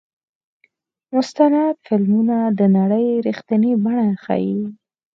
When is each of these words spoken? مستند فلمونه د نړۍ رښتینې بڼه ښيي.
مستند 1.13 1.75
فلمونه 1.85 2.37
د 2.59 2.61
نړۍ 2.77 3.07
رښتینې 3.27 3.73
بڼه 3.83 4.07
ښيي. 4.23 4.57